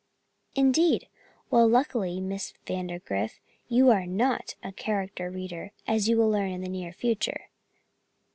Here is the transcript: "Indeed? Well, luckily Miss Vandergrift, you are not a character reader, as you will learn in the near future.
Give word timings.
"Indeed? 0.55 1.07
Well, 1.51 1.67
luckily 1.67 2.19
Miss 2.19 2.55
Vandergrift, 2.65 3.37
you 3.67 3.91
are 3.91 4.07
not 4.07 4.55
a 4.63 4.71
character 4.71 5.29
reader, 5.29 5.73
as 5.85 6.09
you 6.09 6.17
will 6.17 6.31
learn 6.31 6.49
in 6.49 6.61
the 6.61 6.69
near 6.69 6.91
future. 6.91 7.49